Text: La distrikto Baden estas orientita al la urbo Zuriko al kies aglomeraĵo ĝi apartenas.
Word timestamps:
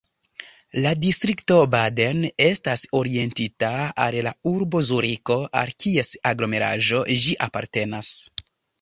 La 0.85 0.93
distrikto 1.01 1.57
Baden 1.75 2.23
estas 2.47 2.87
orientita 3.01 3.71
al 4.07 4.19
la 4.31 4.35
urbo 4.55 4.85
Zuriko 4.91 5.41
al 5.65 5.77
kies 5.87 6.13
aglomeraĵo 6.35 7.07
ĝi 7.27 7.41
apartenas. 7.51 8.15